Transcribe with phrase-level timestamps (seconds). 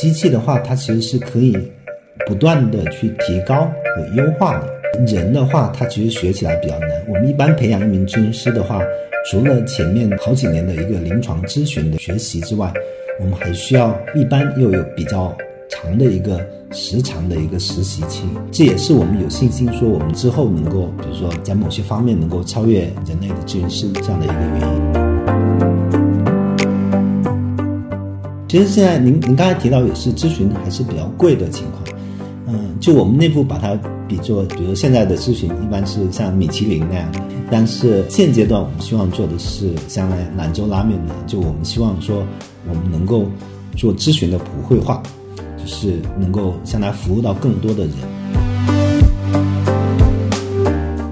[0.00, 1.58] 机器的话，它其实是可以
[2.26, 4.78] 不断的去提高和优化的。
[5.06, 6.90] 人的话，他其实学起来比较难。
[7.06, 8.80] 我们一般培养一名咨询师的话，
[9.30, 12.72] 除了前面好几年的一个临床咨询的学习之外，
[13.20, 15.36] 我们还需要一般又有比较
[15.68, 18.24] 长的一个时长的一个实习期。
[18.50, 24.87] 这也是我们有信心说，我们之后能够，比如说在某些方面能够超越人类的咨询师这样的一个原因。
[28.48, 31.84] 其实现在您您刚才提到也是咨询还是比较贵的情况。
[32.46, 37.12] 嗯，就我们内部把它比作，比如现在的咨询一般是像米其林那样，
[37.50, 42.24] 但是现阶段我们希望做的是像兰州拉面的，就我们希望说
[42.66, 43.26] 我们能够
[43.76, 45.02] 做咨询的普惠化，
[45.58, 47.92] 就是能够向他服务到更多的人。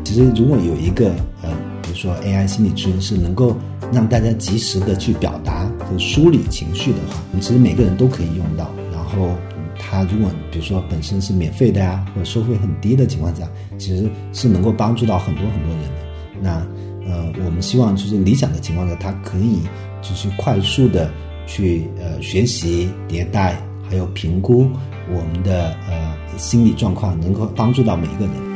[0.02, 1.10] 其实如果有一个
[1.42, 1.50] 呃，
[1.82, 3.54] 比如说 AI 心理咨询师能够
[3.92, 9.36] 让大家及时的去表达和梳理情绪的话，其实每个人都可以用到，然后。
[9.78, 16.00] 它如果比如说本身是免费的呀，或者收费很低的情况下，其实是能够帮助到很多很多人的。
[16.40, 16.66] 那
[17.06, 19.60] 呃，我们希望就是理想的情况下，它可以
[20.00, 21.10] 就是快速的
[21.46, 23.54] 去呃学习迭代，
[23.88, 24.66] 还有评估
[25.10, 28.55] 我们的呃心理状况，能够帮助到每一个人。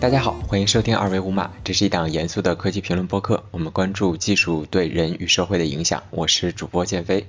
[0.00, 6.04] 大家好，欢迎收听二维五码，这是一档严肃的科技评论播客，我们关注技术对人与社会的影响。
[6.08, 7.26] 我是主播建飞。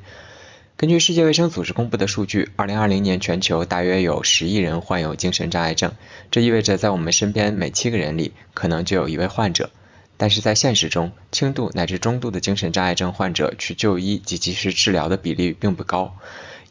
[0.78, 5.92] 根据世界卫生组织公布的数据，二零二零年全球大约有十亿人患有精神障碍症，
[6.32, 9.70] 这意味着在我们身边每七个人里可能就有一位患者。
[10.16, 16.16] 但是在现实中，轻度乃至中度的精神障碍症患者去就医及及时治疗的比例并不高。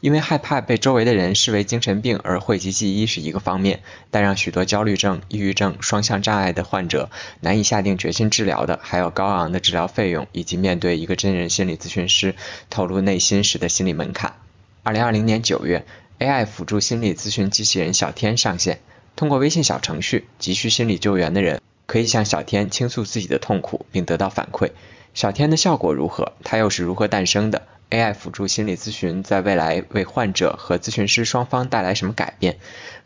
[0.01, 12.35] 因为害怕被周围的人视为精神病而讳疾忌医是一个方面，但让许多焦虑症、抑郁症、双向障碍的患者难以下定决心治疗的，还有高昂的治疗费用以及面对一个真人心理咨询师
[12.71, 14.33] 透露内心时的心理门槛。
[14.81, 15.85] 二零二零年九月
[16.17, 18.79] ，AI 辅助心理咨询机器人小天上线，
[19.15, 24.71] 通过微信小程序，急需心理救援的人可以向小天倾诉自己的痛苦，并得到反馈。
[25.13, 26.33] 小天的效果如何？
[26.43, 32.57] 它又是如何诞生的？AI 辅助心理咨询在未来为患者和咨询师双方带来什么改变？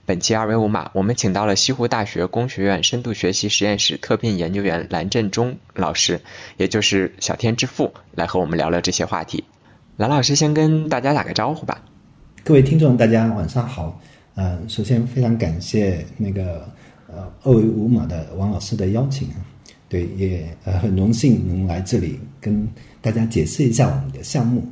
[0.06, 6.22] 本期二维码，我们请到了西湖大学工学院深度学习实验室特聘研究员蓝振中老师，
[6.58, 9.44] 也就是小天之父，来和我们聊聊这些话题。
[9.98, 11.82] 蓝老师先跟大家打个招呼吧。
[12.44, 14.00] 各位听众，大家晚上好。
[14.36, 16.70] 嗯，首先非常感谢那个
[17.08, 19.30] 呃二维码的王老师的邀请，
[19.96, 22.68] 对，也呃很荣幸能来这里跟
[23.02, 24.68] 大家解释一下我们的项目。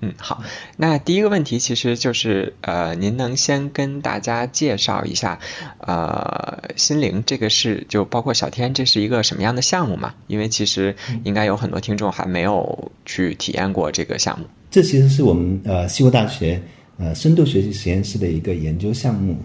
[0.00, 0.42] 嗯，好，
[0.76, 5.38] 那第一个问题其实就是，呃，您能先跟大家介绍一下，
[5.78, 10.12] 呃，心灵这个是就包括小天，这是一个什么样的项目嘛？
[10.26, 14.44] 因为其实应该有很多听众还没有去体验过这个项目。
[14.72, 16.60] 这其实是我们呃西湖大学
[16.98, 19.36] 呃深度学习实验室的一个研究项目。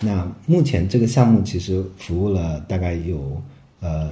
[0.00, 3.42] 那目前这个项目其实服务了大概有
[3.80, 4.10] 呃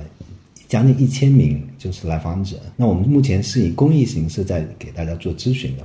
[0.69, 2.57] 将近一千名就是来访者。
[2.77, 5.85] 那我们目前是以公益形式在给大家做咨询的。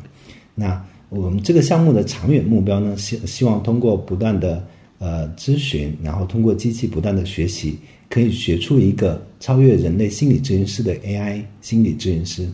[0.56, 4.66] 那我们这个项目的长远目标呢，希希望通过不断的
[4.97, 7.78] 呃咨询，然后通过机器不断的学习，
[8.09, 12.47] 可以学出一个超越人类心理咨询师的 AI 心理咨询师。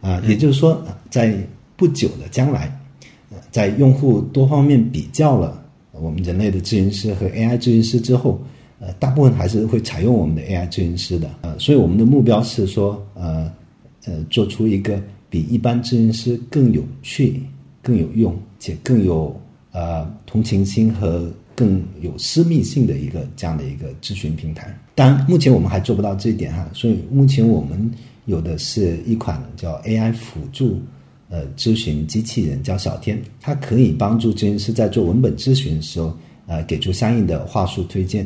[0.00, 1.34] 啊，也就是说，在
[1.74, 2.70] 不久的将来，
[3.50, 8.40] 在用户多方面比较了我们人类的咨询师和 AI 咨询师之后，
[8.78, 11.30] 呃，大部分还是会采用我们的 AI 咨询师的。
[11.42, 13.52] 呃，所以我们的目标是说，呃
[14.04, 15.02] 呃，做出一个。
[15.28, 17.42] 比一般咨询师更有趣、
[17.82, 19.38] 更有用且更有
[19.72, 24.72] 呃同情心和更有私密性的一个这样的一个咨询平台。
[24.94, 27.90] 当然，目前我们还做不到这一点哈，所以目前我们
[28.26, 30.80] 有的是一款叫 AI 辅助
[31.28, 36.16] 呃咨询机器人，叫小天，它可以帮助咨询师在做文本咨询的时候
[36.46, 38.24] 呃给出相应的话术推荐。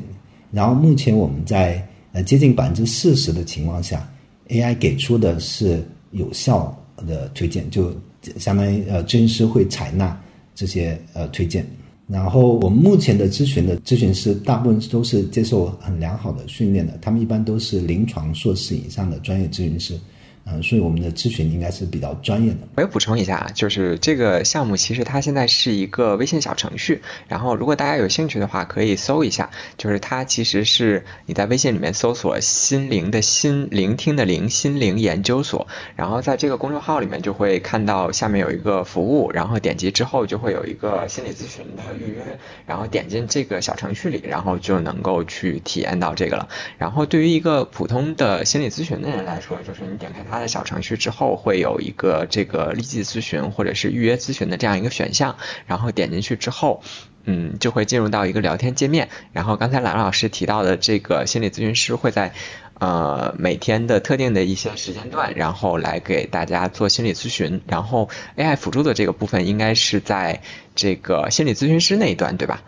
[0.50, 4.08] 然后目前我们在呃接近百分之四十的情况下
[4.48, 5.82] ，AI 给出的是
[6.12, 6.76] 有效。
[7.08, 7.90] 的推荐就
[8.36, 10.20] 相当于呃，咨询师会采纳
[10.54, 11.64] 这些呃推荐，
[12.06, 19.98] 然后我们目前的咨询的咨询师大部分都是接受很良好的训练的，他们一般都是临床硕士以上的专业咨询师。
[20.46, 22.58] 嗯，所以我们的咨询应该是比较专业的。
[22.74, 46.48] 我要补充一下啊，就是这个项目其实它现在是一个微信小程序，然后如果大家有兴趣的话，可以搜一下，就是它其实是你在微信里面搜索“心灵”的心聆听的灵心灵研究所，然后在这个公众号里面就会看到下面有一个服务，然后点击之后就会有一个心理咨询的预约，然后点进这个小程序里，然后就能够去体验到这个了。
[46.78, 50.29] 然后对于一个普通的心理咨询的人来说，就是你点开它。
[50.30, 55.36] 它的小程序之后，会有一个这个立即咨询或者是预约咨询的这样一个选项，
[55.66, 56.82] 然后点进去之后，
[57.24, 59.08] 嗯，就会进入到一个聊天界面。
[59.32, 62.32] 然后刚才兰老师提到的这个心理咨询师会在
[62.78, 67.60] 呃每天的特定的一些时间段，然后来给大家做心理咨询。
[67.66, 70.40] 然后 AI 辅助的这个部分应该是在
[70.74, 72.62] 这个心理咨询师那一段，对吧？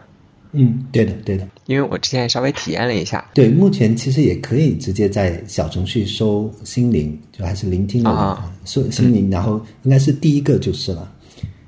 [0.53, 1.49] 嗯，对的，对的。
[1.67, 11.11] 因为我之前稍微体验了一下，对，目前其实也可以直接在小程序搜心灵，就还是聆听的搜心灵，然后应该是第一个就是了，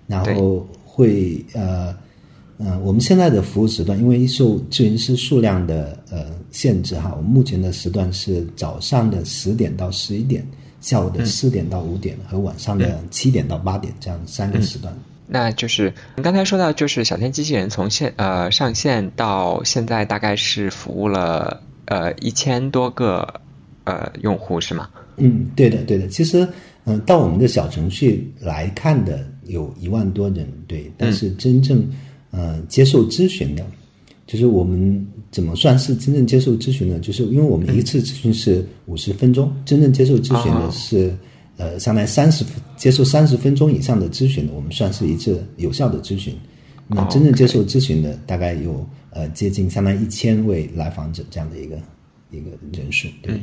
[0.06, 1.94] 然后会呃
[2.58, 10.46] 嗯，我们现在的服务时段，因为受咨询师数量的呃限制哈，我们目前的时段是早上的十点到十一点，
[10.80, 14.94] 下午的四点到五点和晚上的七点到八点这样三个时段。
[15.26, 23.40] 那就是你刚才说到，就是小天机器人从现呃上线到现在，大概是服务了呃一千多个
[23.84, 24.88] 呃用户，是吗？
[25.16, 26.06] 嗯，对的，对的。
[26.08, 26.46] 其实
[26.84, 30.92] 嗯，到我们的小程序来看的有一万多人，对。
[30.98, 31.82] 但是真正
[32.30, 33.64] 呃接受咨询的，
[34.26, 36.98] 就是我们怎么算是真正接受咨询呢？
[36.98, 41.14] 就是因为我们一次咨询是五十分钟，真正接受咨询的是。
[41.56, 42.44] 呃，相当于三十
[42.76, 46.36] 接受三十分钟以上的咨询的，我们算是一次有效的咨询。
[46.86, 51.76] 那真正接受咨询的，大概有呃接近相当于一千位来访者这样的一个
[52.30, 53.08] 一个人数。
[53.22, 53.40] 对。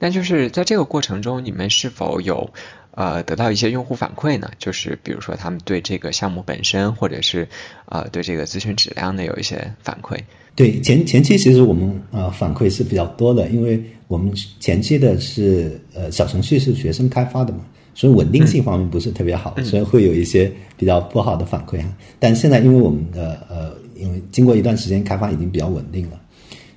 [0.00, 2.50] 那就是在这个过程中，你们是否有
[2.98, 4.50] 呃得到一些用户反馈呢？
[4.58, 7.46] 就是比如说他们对这个项目本身，或者是
[7.86, 10.18] 呃对这个咨询质量的有一些反馈。
[10.56, 17.60] 对前前期其实我们呃反馈是比较多的，因为我们前期的是呃小程序是学生开发的嘛，
[17.94, 21.96] 所以稳定性方面不是特别好，所以会有一些比较不好的反馈哈。
[22.18, 26.18] 但现在因为我们的呃因为经过一段时间开发已经比较稳定了，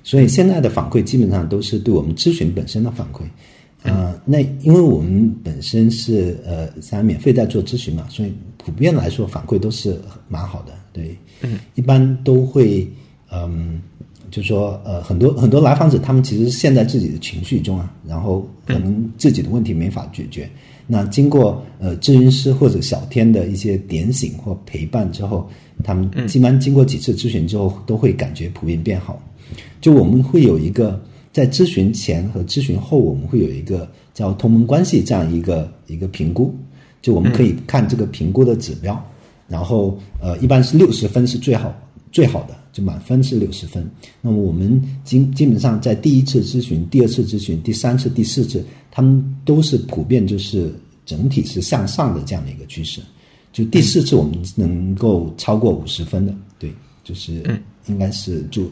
[0.04, 3.22] 所以现在的反馈基本上都是对我们咨询本身的反馈。
[3.82, 10.72] 呃，那因为我们本身是呃在免费在做咨询嘛，所以普遍来说反馈都是蛮好的。
[10.92, 11.16] 对，
[11.74, 12.88] 一般都会。
[13.34, 13.80] 嗯，
[14.30, 20.46] 就说呃，很多很多来访者，他们其实陷在自己的情绪中啊，然后可能自己的问题没法解决。
[20.86, 25.48] 那经过呃咨询师或者小天的一些点醒或陪伴之后，
[25.82, 29.18] 他们基本上经过几次咨询之后，都会感觉普遍变好。
[29.80, 31.02] 就我们会有一个
[31.32, 36.54] 在咨询前和咨询后，我们会有一个叫同盟关系这样一个一个评估。
[37.00, 39.02] 就我们可以看这个评估的指标，
[39.48, 41.74] 然后呃，一般是六十分是最好
[42.12, 42.56] 最好的。
[42.72, 43.86] 就满分是六十分，
[44.22, 50.74] 那么我们基基本上在第一次咨询、第二次咨询、第三次、第四次，他们都是普遍就是
[51.04, 53.02] 整体是向上的这样的一个趋势。
[53.52, 56.72] 就第四次我们能够超过五十分的，对，
[57.04, 57.42] 就是
[57.88, 58.62] 应该是就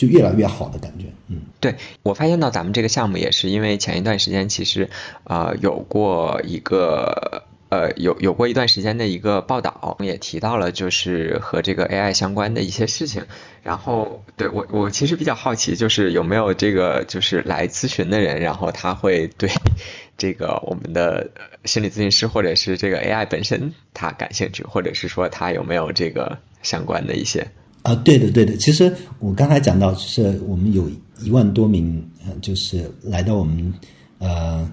[0.00, 1.04] 就越来越好的感觉。
[1.28, 4.88] 嗯，对我发现到咱们这个项目也是因为前一段时间其实
[5.24, 7.44] 啊有过一个。
[7.70, 13.22] 呃，有有过一段时间的一个报道，也提到了就是和这个 AI 相关的一些事情。
[13.62, 19.48] 然后，对我我其实比较好奇，就是有没有这个就是来咨询的人，然后他会对
[20.18, 21.30] 这个我们的
[21.64, 27.52] 心理咨询师或者是这个 AI 本身他感兴趣，或者是说他有没有这个相关的一些
[27.82, 27.94] 啊？
[27.96, 28.56] 对的，对的。
[28.56, 30.90] 其实我刚才讲到就是我们有
[31.22, 32.02] 一万多名，
[32.40, 33.72] 就是来到我们
[34.18, 34.68] 呃。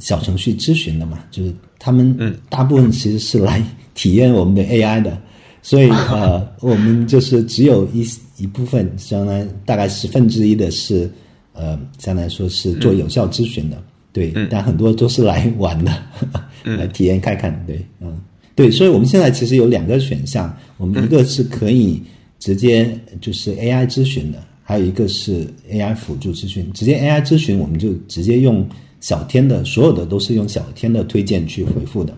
[0.00, 3.62] 小程序咨询的嘛，就是他们大部分其实是来
[3.92, 5.20] 体验我们的 AI 的，
[5.60, 8.02] 所以 呃，我们就是只有一
[8.38, 11.08] 一部分，相当于大概十分之一的是
[11.52, 13.82] 呃，相当于说是做有效咨询的，
[14.14, 15.92] 对，但很多都是来玩的，
[16.64, 18.18] 来体验看看，对，嗯，
[18.54, 22.02] 对，所以我们现在其实有两个选项，我们一个是可以
[22.42, 28.66] 直接就是 AI 咨询的，还有一个是 AI 辅助咨询，直接 AI 咨询我们就直接用。
[29.02, 32.16] 小天的所有的都是用小天的推荐去回复的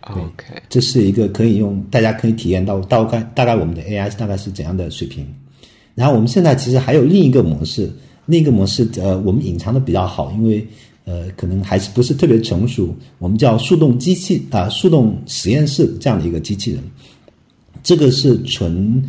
[0.00, 5.26] ，OK，这是一个可以用，大家可以体验到大概大概我们的 AI 大概是怎样的水平。
[5.94, 7.92] 然后我们现在其实还有另一个模式，
[8.24, 10.66] 另一个模式呃我们隐藏的比较好，因为
[11.04, 16.82] 呃可能还是不是特别成熟，我们叫速动机器啊速动实验室这样的一个机器人，
[17.82, 19.02] 这个是纯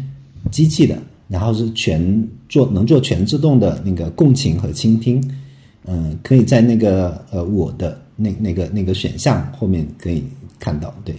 [0.49, 5.21] 机器的，然后是全做能做全自动的那个共情和倾听。
[5.89, 10.21] 嗯，可以在那个呃我的那那个那个选项后面可以
[10.59, 11.15] 看到，对，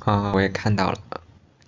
[0.00, 0.98] 啊，我也看到了，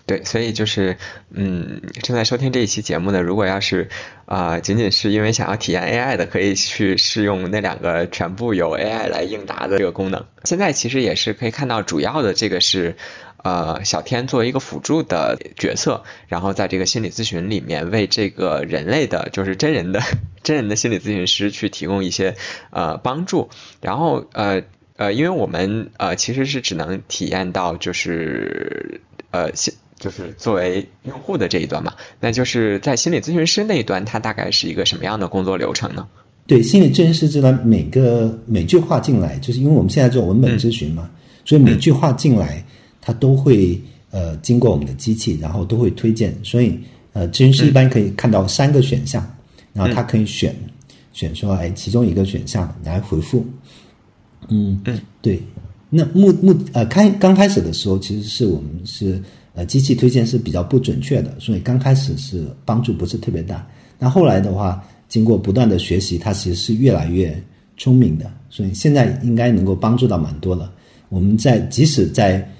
[0.04, 0.94] 对，所以就是，
[1.30, 3.88] 嗯，正在收听这一期节目的，如果要是
[4.26, 10.22] 啊，仅仅是因为想要体验 AI 的，可以去试用那两个全部由 AI 来应答的这个功能。
[10.44, 12.94] 现在其实也是可以看到，主要的这个是。
[13.42, 20.00] 呃，小天作为一个辅助的角色，然后在这个心理咨询里面为这个人类的， 就是真人的
[20.42, 22.36] 真人的心理咨询师去提供一些
[22.70, 23.48] 呃帮助。
[23.80, 24.62] 然后呃
[24.96, 36.08] 呃，因为我们呃其实是只能体验到就是呃心就是作为用户的这一端嘛，那就是在心理咨询师那一端，它大概是一个什么样的工作流程呢？
[36.44, 41.08] 对，心理咨询师这端每个每句话进来，就是因为我们现在做文本咨询嘛，
[41.44, 42.64] 所以每句话进来，
[43.02, 43.78] 它都会
[44.10, 46.78] 呃经过我们的机器，然后都会推荐，所以
[47.12, 49.22] 呃咨询师一般可以看到三个选项，
[49.74, 50.56] 然后他可以选
[51.12, 53.44] 选说哎其中一个选项来回复。
[54.48, 55.42] 嗯嗯，对。
[55.90, 59.20] 那目目呃开刚开始的时候，其实是我们是
[59.54, 63.66] 呃机器推荐是比较不准确的，所以刚开始是帮助不是特别大。
[63.98, 67.38] 那后来的话，经过不断的学习，它其实是越来越
[67.76, 70.72] 聪明的，所以现在应该能够帮助到蛮多了。
[71.10, 72.50] 我们在即使在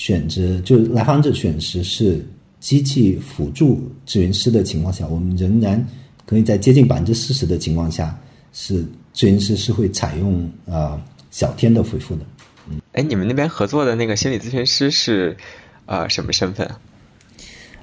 [0.00, 2.24] 选择就是来访者选时是
[2.58, 3.76] 机器辅助
[4.06, 5.86] 咨询师的情况下，我们仍然
[6.24, 8.18] 可以在接近百分之四十的情况下，
[8.54, 8.82] 是
[9.14, 10.98] 咨询师是会采用呃
[11.30, 12.22] 小天的回复的。
[12.70, 15.36] 嗯，哎，你们那边合作的那个心理咨询师是
[15.84, 16.66] 呃什么身份？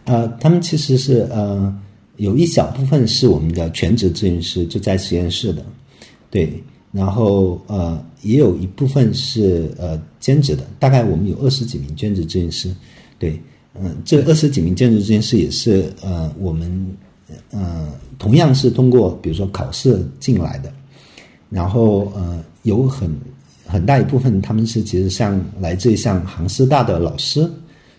[0.05, 1.71] 呃，他们其实是呃
[2.15, 5.63] 有一小部分是我们的全职咨询师，就在实验室的，
[6.31, 6.63] 对，
[6.97, 12.75] 然后呃也有一部分是呃兼职的，大概我们有二十几名兼职咨询师，
[13.19, 13.39] 对，
[13.79, 16.97] 嗯，这二十几名兼职咨询师也是呃我们
[17.51, 17.87] 呃
[18.17, 20.73] 同样是通过比如说考试进来的，
[21.49, 23.09] 然后呃有很。
[23.69, 27.51] 很大一部分他们是其实像来自于像杭师大的老师，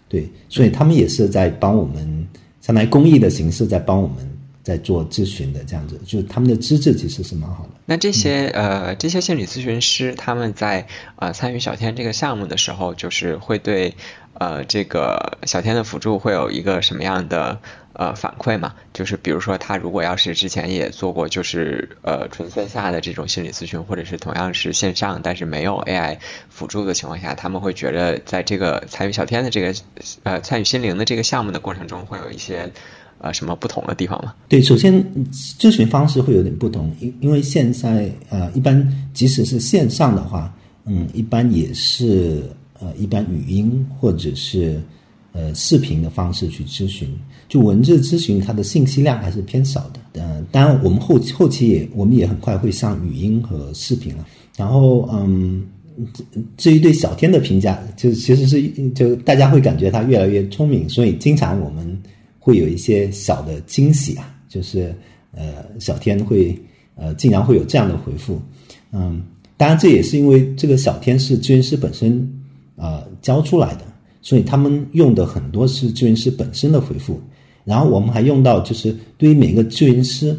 [0.08, 2.26] 对，所以他们也是在帮我们，
[2.62, 4.26] 相当于公益的形式在帮我们
[4.68, 7.70] 在做咨询的这样子，就是他们的资质其实是蛮好的。
[7.86, 13.94] 那这些呃这些心理咨询师他们在呃参与小天这个项目的时候，就是会对
[14.34, 17.58] 呃这个小天的辅助会有一个什么样的？
[17.94, 29.74] 呃，反馈嘛，就是比如说他如果要是之前也做过，就是呃纯线下的这种心理咨询，或者是同样是线上，但是没有 AI 辅助的情况下，他们会觉得在这个参与小天的这个
[30.22, 32.70] 呃参与心灵的这个项目的过程中，会有一些
[33.20, 34.34] 呃什么不同的地方吗？
[34.48, 42.42] 对，首先咨询方式会有点不同，因因为现在呃一般即使是线上的话，嗯，一般也是
[42.80, 44.80] 呃一般语音或者是。
[45.32, 47.06] 呃，视频的方式去咨询，
[47.48, 50.20] 就文字咨询，它的信息量还是偏少的。
[50.20, 54.26] 呃，当然，我们后期后期也，我们也很快会上语音和视频了。
[54.56, 55.64] 然后，嗯，
[56.56, 58.62] 至于对小天的评价，就其实是
[58.94, 62.02] 就大家会感觉他越来越聪明，所以经常我们
[62.48, 64.94] 会有一些小的惊喜啊，就是
[65.32, 66.58] 呃，小天会
[66.94, 68.40] 呃，竟然会有这样的回复。
[68.90, 69.22] 嗯，
[69.58, 72.26] 当然这也是因为这个小天是咨询师本身
[72.76, 73.82] 呃教出来的。
[74.20, 77.18] 所以他们用的很多是咨询师本身的回复，
[77.64, 80.38] 然后我们还用到就是对于每个咨询师，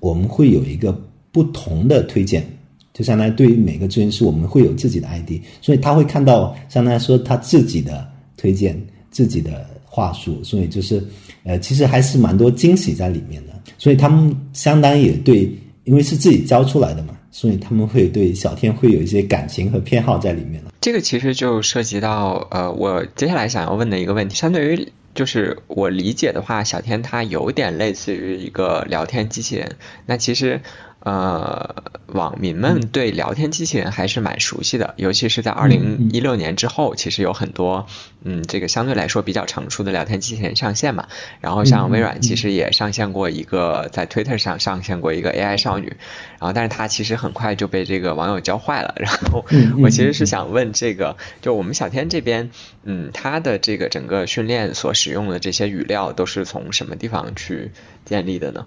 [0.00, 0.92] 我们会有一个
[1.32, 2.46] 不同的推荐，
[2.94, 11.04] 就相当于对于每个咨询师我们会有自己的 ID，所以他会看到相当于说他自己的推荐、自己的话术，所以就是
[11.46, 15.50] 呃其实还是蛮多惊喜在里面的，所以他们相当也对，
[15.84, 17.16] 因为是自己教出来的嘛。
[17.30, 20.72] 所以他们会对小天会有一些感情和偏好在里面了。
[20.80, 29.76] 这个其实就涉及到呃，我接下来想要问的一个问题，相对于就是我理解的话，小天他有点类似于一个聊天机器人。
[30.06, 30.60] 那其实。
[31.00, 37.86] 呃，网民们对聊天机器人还是蛮熟悉的，尤其是在二零一六年之后，其实有很多
[38.24, 41.06] 嗯，这个相对来说比较成熟的聊天机器人上线嘛。
[41.40, 45.96] 然后像微软其实也上线过一个，在 Twitter 上上线过一个 AI 少女，
[46.40, 48.94] 然后但是它其实很快就被这个网友教坏了。
[48.98, 49.44] 然后
[49.80, 52.50] 我其实是想问这个，就我们小天这边，
[52.82, 57.70] 嗯，他的这个整个训练所使用的这些语料都是从什么地方去
[58.04, 58.66] 建立的呢？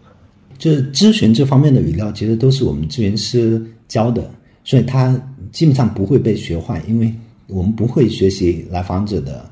[0.59, 4.29] 就是咨询这方面的语料，其实都是我们咨询师教的，
[4.65, 5.19] 所以它
[5.53, 7.11] 基本上不会被学坏，因为
[7.47, 9.49] 我们不会学习来访者的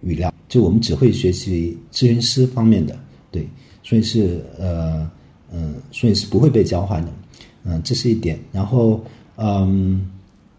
[0.00, 2.98] 语料，就我们只会学习咨询师方面的，
[3.30, 3.48] 对，
[3.84, 5.08] 所以是呃
[5.52, 7.08] 嗯，所以是不会被教坏的，
[7.62, 8.36] 嗯，这是一点。
[8.50, 9.02] 然后
[9.36, 10.04] 嗯，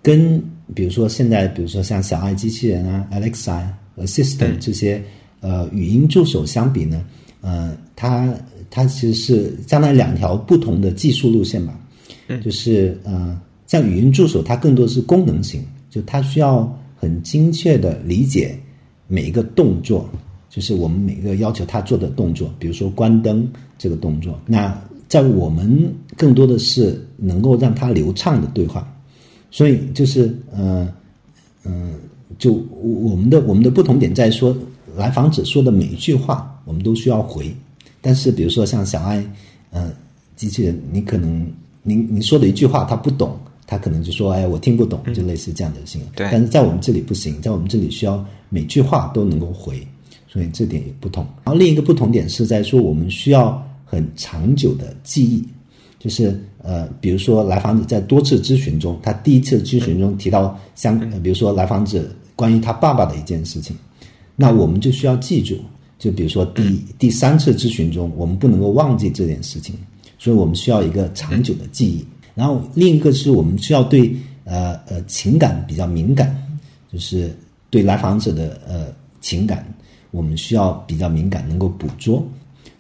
[0.02, 0.42] 跟
[0.74, 3.68] 比如说现在，比如说像小爱机器人啊、Alexa、
[3.98, 5.04] Assistant 这些
[5.42, 7.06] 呃语音助手相比呢，
[7.42, 8.34] 呃，它。
[8.72, 11.78] 它其实是相当于两条不同的技术路线吧，
[12.28, 18.58] 嗯，就是呃，像语音助手，它更多是功能型，就它需要很精确的理解
[19.08, 20.10] 每一个动作，
[20.50, 23.46] 就是我们每个要求它做的动作，比如说关灯
[23.78, 24.40] 这个动作。
[24.46, 28.88] 那在我们更多的是能够让它流畅的对话，
[29.52, 30.88] 所以就是呃
[31.66, 31.96] 嗯，
[32.40, 34.56] 就我们的我们的不同点在说，
[34.96, 37.54] 来访者说的每一句话，我们都需要回。
[38.02, 39.24] 但是，比如说像小爱，
[39.70, 39.94] 呃，
[40.36, 41.46] 机器人，你可能，
[41.84, 46.02] 您您说的一句话他不懂，他可能就说：“哎，我听不懂。”就类似这样的事情。
[46.16, 46.28] 对。
[46.32, 49.88] 但是在我们这里不行，在我们这里需要每句话都能够回，
[50.28, 51.24] 所以这点也不同。
[51.44, 55.48] 然后另一个不同点是在说，我们需要很长久的记忆，
[56.00, 62.04] 就是呃，比如说来访者在多次咨询中，他第一次咨询中提到相，比如说来访者
[62.36, 63.78] 关于他爸爸的一件事情，
[64.36, 65.60] 那我们就需要记住。
[66.02, 69.76] 就比如说第第三次咨询中，我们不能够忘记这件事情，
[70.18, 72.04] 所以我们需要一个长久的记忆。
[72.34, 74.12] 然后另一个是我们需要对
[74.44, 76.36] 呃呃情感比较敏感，
[76.92, 77.32] 就是
[77.70, 78.88] 对来访者的呃
[79.20, 79.64] 情感，
[80.10, 82.28] 我们需要比较敏感，能够捕捉。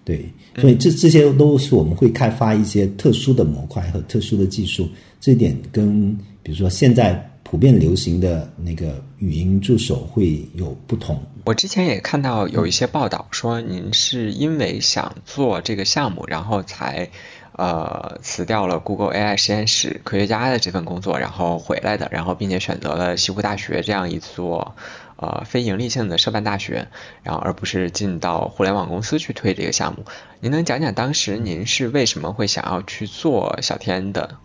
[0.03, 4.89] 对，所以这这些都是我们会开发一些特殊的模块和特殊的技术。
[5.19, 6.11] 这一点跟
[6.41, 7.30] 比如说现在。
[7.51, 11.21] 普遍流行的那个语音助手会有不同。
[11.43, 17.09] 我之前也看到有一些报道说，您是因为想做这个项目，然后才
[17.57, 24.73] 呃辞掉了 Google AI 实验室科学家的这份工作，然后回来的，然后并且选择了西湖大学这样一座
[25.17, 26.87] 呃非盈利性的社办大学，
[27.21, 30.05] 然后而不是进到互联网公司去推这个项目。
[30.39, 34.37] 您能讲讲当时您是为什么会想要去做小天的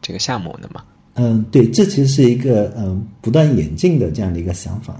[0.00, 0.84] 这个项目的吗？
[1.18, 4.94] 嗯，对，这其实是一个嗯不断演进的这样的一个想法。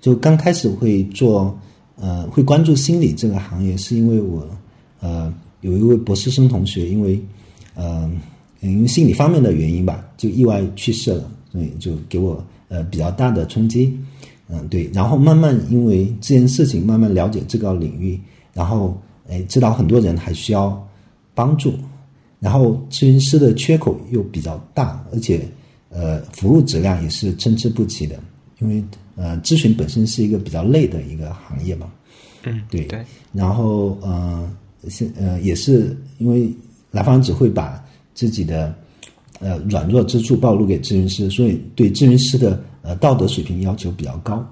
[0.00, 1.58] 就刚开始会做
[1.96, 4.48] 呃会关注心理这个行业，是因为我
[5.00, 7.20] 呃有一位博士生同学，因为
[7.74, 8.08] 呃
[8.60, 13.98] 因为心理方面的原因吧，就意外去世了，所以就给我呃比较大的冲击。
[14.48, 18.18] 嗯，对，然后慢慢因为这件事情慢慢了解这个领域，
[18.54, 18.96] 然后
[19.28, 20.88] 哎知道很多人还需要
[21.34, 21.74] 帮助。
[22.40, 25.46] 然后咨询师的缺口又比较大，而且，
[25.90, 28.18] 呃，服务质量也是参差不齐的，
[28.60, 28.82] 因为
[29.14, 31.92] 呃，咨询本身是一个比较累的一个行业嘛。
[32.44, 33.04] 嗯，对对。
[33.32, 34.50] 然后呃，
[34.88, 36.50] 现呃也是因为
[36.90, 38.74] 来访者会把自己的
[39.40, 44.42] 呃软弱之处暴露给咨询师，所以对咨询师的呃道德水平要求比较高。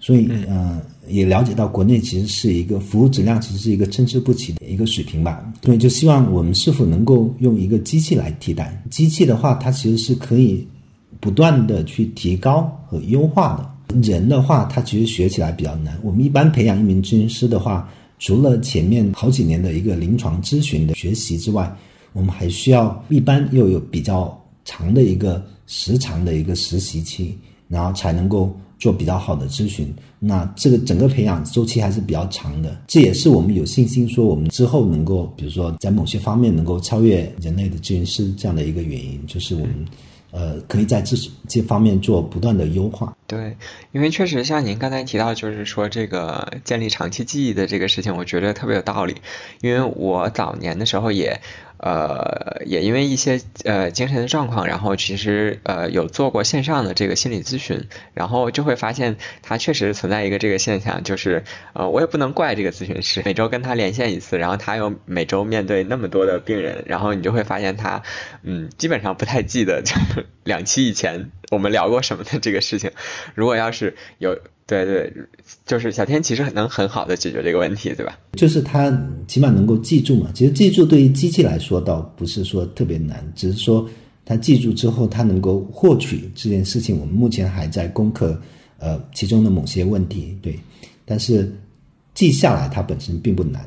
[0.00, 5.44] 所以，嗯，也了解到国内其实是一个服务质量其实是一个参差不齐的一个水平吧。
[5.64, 8.82] 所以，就希望我们是否能够用一个机器来替代？
[8.90, 10.66] 机器的话，它其实是可以
[11.20, 14.00] 不断的去提高和优化的。
[14.02, 15.98] 人的话，他其实学起来比较难。
[16.02, 21.74] 我们一般培养一名咨询师的话，除了前面好几年的一个临床咨询的学习之外，
[22.12, 27.34] 我们还需要一般又有比较长的一个时长的一个实习期，
[27.66, 28.54] 然后才能够。
[28.78, 32.80] 做比较好的咨询，那这个整个培养周期还是比较长的。
[32.86, 39.86] 这也是我们有信心说，我们之后能够，比如说在某些方面能够超越人类的咨询师这样的一个原因，就是我们，
[40.30, 41.16] 呃，可以在这
[41.48, 43.16] 这方面做不断的优化。
[43.26, 43.56] 对，
[43.92, 49.16] 因为确实像您刚才提到，就是说这个建立长期记忆的这个事情，我觉得特别有道理。
[49.60, 51.40] 因为我早年的时候也。
[51.78, 68.02] 呃，也因为一些呃精神的状况，然后其实呃有做过线上的这个心理咨询，然后就会发现他确实存在一个这个现象，就是呃我也不能怪这个咨询师，每周跟他连线一次，然后他又每周面对那么多的病人，然后你就会发现他
[68.42, 69.94] 嗯基本上不太记得就
[70.44, 72.90] 两期以前我们聊过什么的这个事情，
[73.34, 74.38] 如果要是有。
[74.68, 75.10] 对对，
[75.64, 78.18] 就是小天其实能很好的解决这个问题，对吧？
[78.32, 78.92] 就是他
[79.26, 80.30] 起码能够记住嘛。
[80.34, 83.88] 其实记住对于机器来说倒不是说特别难，只是说
[84.26, 87.00] 他记住之后，他能够获取这件事情。
[87.00, 88.38] 我们目前还在攻克
[88.78, 90.54] 呃其中的某些问题，对。
[91.06, 91.50] 但是
[92.12, 93.66] 记下来它本身并不难。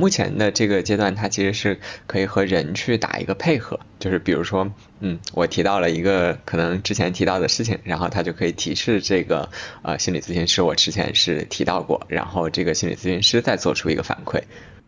[0.00, 9.50] 目前的这个阶段，它其实是可以和人去打一个配合，就是比如说，嗯，我提到了一个可能之前提到的事情，然后它就可以提示这个
[9.82, 14.40] 呃心理咨询师，我之前是提到过，然后这个心理咨询师再做出一个反馈。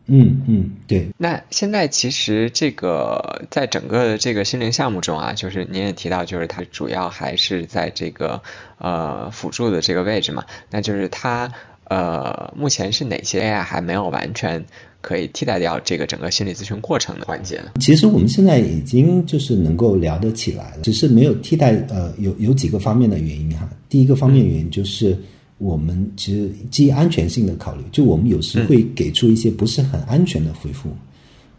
[0.07, 1.11] 嗯嗯，对。
[1.17, 8.43] 那现在其实这个在整个的这个心灵项目中啊，就是您也提到，就是它主要还是在这个
[8.79, 11.53] 呃辅助的这个位置嘛，那就是它
[11.85, 14.65] 呃目前是哪些 AI 还没有完全。
[15.03, 17.61] 可以替代掉这个整个心理咨询过程的环节。
[17.81, 21.73] 其实我们现在已经就是能够聊得起来了，只是没有替代。
[21.89, 23.69] 呃，有有几个方面的原因哈。
[23.89, 25.19] 第一个方面原因就是
[25.59, 30.89] 我们其实基于安全性的考虑，就我们有时会给出一些不是很安全的回复。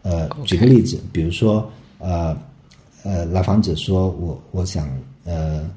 [0.00, 2.34] 呃，举个例子，比如说呃
[3.02, 4.88] 呃，来访者说我我想
[5.24, 5.70] 呃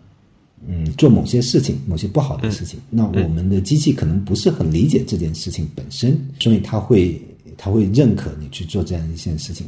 [0.65, 7.21] 嗯做某些事情，某些不好的事情，那我们的机器可能不是很理解这件事情本身，所以它会。
[7.59, 9.65] 它会认可你去做这样一件事情，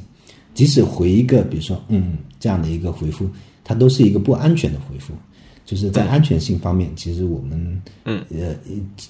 [0.54, 3.28] 即使回一个比如说嗯这样的一个回复，
[3.63, 5.12] 它都是一个不安全的回复。
[5.65, 8.56] 就是在安全性方面，其实我们嗯呃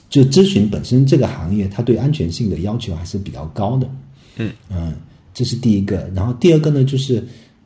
[0.10, 3.90] 就咨询本身这个行业，它对安全性的要求还是比较高的。
[4.38, 4.94] 嗯嗯，
[5.34, 6.10] 这是第一个。
[6.16, 7.22] 然后第二个呢，就是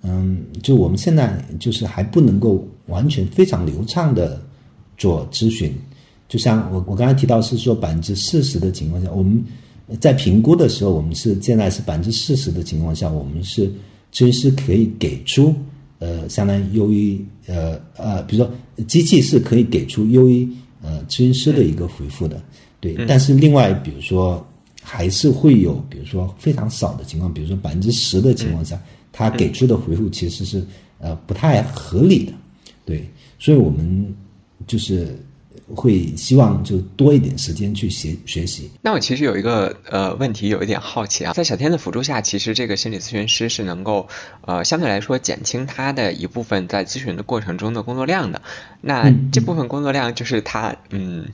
[0.05, 4.41] 嗯，就我们现在就是还不能够完全非常流畅的
[4.97, 5.73] 做咨询。
[6.27, 9.41] 就像我我刚才提到是说百分之四十的情况下，我们
[10.01, 13.67] 在评估的时候，我们是现在是百分之四十的情况下，我们是
[14.11, 15.55] 咨询师可以给出
[15.99, 18.53] 呃相当于优于呃呃，比如说
[18.85, 20.45] 机器是可以给出优于
[20.81, 22.41] 呃咨询师的一个回复的，
[22.81, 22.93] 对。
[23.07, 24.45] 但是另外比如说
[24.81, 28.77] 还是会有比如说非常少的情况，比如说百分之十的情况下。
[29.13, 30.61] 他给出的回复其实是
[30.97, 32.33] 呃不太合理的，
[32.83, 33.07] 对，
[33.39, 34.13] 所以我们
[34.67, 35.17] 就是
[35.73, 38.69] 会希望就多一点时间去学学习。
[38.81, 44.09] 那我其实有一个呃问题，有一点好奇啊，在小天的辅助下，其实这个心理咨询师是能够
[44.41, 48.41] 呃相对来说减轻他的一部分在咨询的过程中的工作量的。
[48.81, 51.27] 那这部分工作量就是他嗯。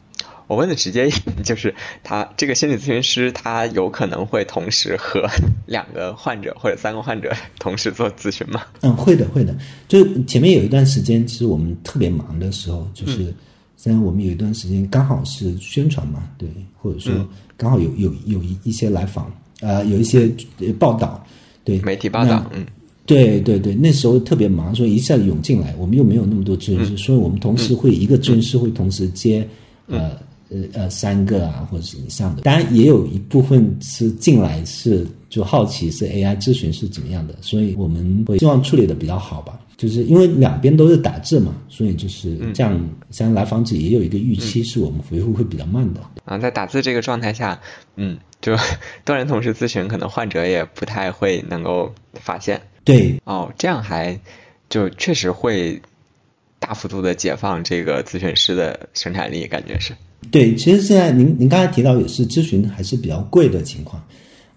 [0.49, 5.29] 我问的直接一点，就是他这个心理咨询师，他有可能会同时和
[5.67, 8.63] 两个患者或者三个患者同时做咨询吗？
[8.81, 9.55] 嗯，会的，会的。
[9.87, 13.31] 就前面有一段时间，其实我们特别忙的时候，就是
[13.77, 16.49] 虽然我们有一段时间刚好是宣传嘛，对，
[16.81, 17.13] 或者说
[17.55, 19.31] 刚好有有有一一些来访，
[19.61, 20.27] 呃，有一些
[20.79, 21.23] 报道，
[21.63, 22.65] 对，媒体报道，嗯，
[23.05, 29.47] 对对对，那时候特别忙，所以一下子涌进来，我们又没有那么多咨询师，所以我们同时会一个咨询师会同时接
[29.85, 30.27] 呃。
[30.49, 39.59] 呃呃，三个啊，或者是以上的，当然也有一部分是进来是就好奇是 AI 咨询是怎么样的，所以我们会希望处理的比较好吧。
[39.77, 42.77] 就是因为两边都是打字嘛，所以就是这样，
[43.11, 46.01] 像来访者也有一个预期，是我们回复会比较慢的。
[46.25, 47.57] 啊，在打字这个状态下，
[47.95, 48.53] 嗯，就
[49.05, 52.61] 多人同时咨询，可能患者也不太会能够发现。
[52.83, 54.19] 对，哦，这样还
[54.67, 55.81] 就确实会
[56.59, 59.93] 大幅度的解放这个咨询师的生产力，感觉是。
[60.31, 64.03] 对，其实现在您您刚才提到也是咨询还是比较贵的情况，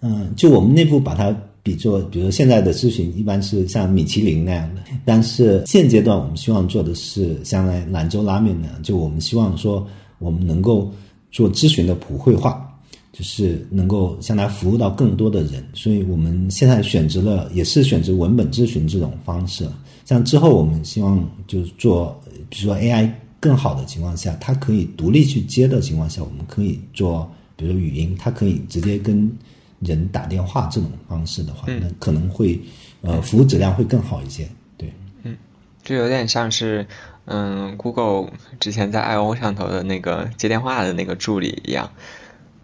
[0.00, 9.86] 嗯，就我们内部把它比作，比如说现在的咨询一般是像米其林那样的，但是现阶段我们希望做的是像来兰州拉面那样，就我们希望说
[10.18, 10.92] 我们能够
[11.30, 12.68] 做咨询的普惠化，
[13.12, 19.64] 就是能够向他服务到更多的人，所以我们现在选择了也是选择文本咨询这种方式，
[20.04, 22.20] 像之后我们希望就是做，
[22.50, 23.08] 比如说 AI。
[23.42, 29.36] 更好的情况下，它可以独立去接的情况下，我们可以做，比如语音，它可以直接跟
[29.80, 32.60] 人打电话这种方式的话，那可能会
[33.00, 34.48] 呃服务质量会更好一些。
[34.76, 34.92] 对，
[35.24, 35.36] 嗯，
[35.82, 36.86] 就有点像是
[37.24, 41.90] 嗯，Google 之前在 I O 上头的那个接电话的那个助理一样。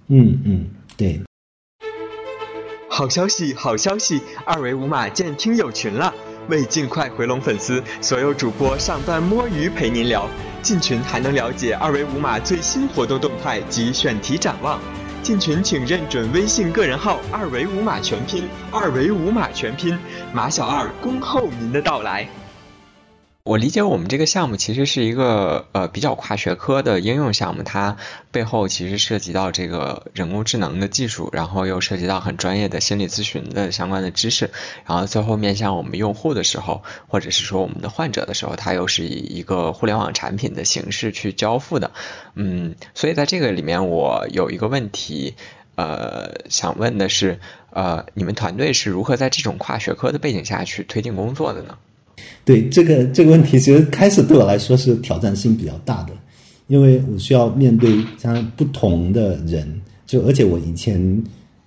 [0.07, 1.21] 嗯嗯，对。
[2.89, 6.15] 好消息，好消息，二维码建听友群了。
[6.49, 10.29] 为尽快回笼粉丝，所有主播上班摸鱼陪您聊。
[10.63, 14.81] 进群还能了解二维五码最新活动动态及选题展望。
[15.23, 19.99] 进群请认准微信个人号“二维五码全拼”，二维五码全拼，
[20.33, 22.27] 马小二恭候您的到来。
[23.49, 27.97] 我理解我们这个项目其实是一个呃比较跨学科的应用项目，它
[28.31, 34.51] 背后其实涉及到这个人工智能的技术，然后又涉及到很专业的心理咨询的相关的知识，
[34.85, 41.93] 然后最后面向我们用户的时候，或者是说我们的患者的时候，它又是以一个互联网产品的形式去交付的。
[42.35, 45.37] 嗯，所以在这个里面，我有一个问题，
[45.75, 51.79] 呃，想问的是，呃，你们团队是如何在这种跨学科的背景下去推进工作的呢？
[52.45, 56.15] 对这个这个问题，其实开始对我来说是挑战性比较大的，
[56.67, 59.69] 因为我需要面对像不同的人，
[60.07, 60.99] 就而且我以前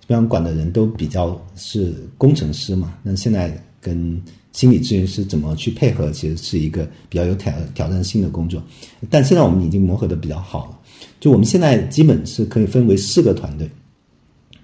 [0.00, 8.60] 基本上管的人都比较是工程师嘛，那现在跟心理咨询师怎么去配合，其实是一个比较有挑挑战性的工作。
[9.08, 10.78] 但现在我们已经磨合的比较好了，
[11.20, 13.70] 就我们现在基本是可以分为四个团队，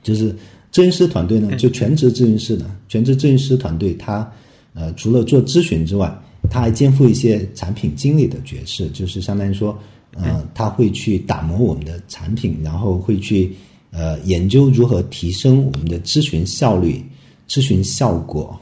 [0.03, 0.33] 就是
[0.73, 4.29] 咨询师团队呢，就全职咨询师呢全职咨询师团队，他。
[4.75, 6.13] 呃，除了做咨询之外，
[6.51, 9.77] 他还肩负一些产品经理的角色，就是相当于说，
[10.15, 13.53] 呃，他会去打磨我们的产品，然后会去
[13.91, 17.05] 呃研究如何提升我们的咨询效率、
[17.49, 18.59] 咨询效果，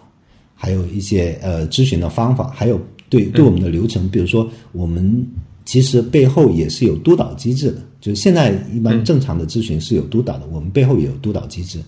[0.54, 5.24] 还有一些呃咨询的方法，还有对对我们的流程，比如说我们
[5.64, 11.78] 其实背后也是有督导机制的，就是现在一般正常的咨询是有督导的，我们背后也有督导机制，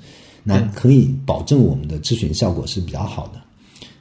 [0.44, 3.40] 那可以保证我们的咨询效果是比较好的。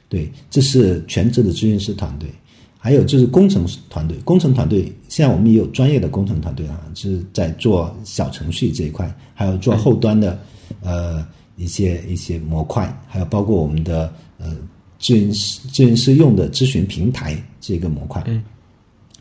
[0.08, 2.30] 对，这是全职的咨询师团队，
[2.78, 4.16] 还有就是工程团队。
[4.24, 10.38] 工程团队现在我们也有专业的工程团队啊，就是在做小程序这一块，还有做后端的
[10.80, 14.56] 呃一些一些模块，还有包括我们的呃
[14.98, 18.22] 咨询师咨询师用的咨询平台这个模块。
[18.26, 18.42] 嗯。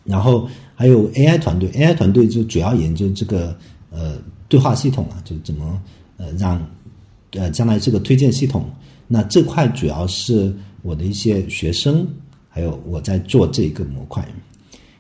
[0.06, 3.54] 然后还有 AI 团队，AI 团队就主要研究这个
[3.92, 5.82] 呃对话系统啊，就怎么
[6.16, 6.66] 呃让
[7.32, 8.66] 呃将来这个推荐系统。
[9.06, 12.08] 那这块主要是我的一些学生，
[12.48, 14.28] 还有我在做这个模块，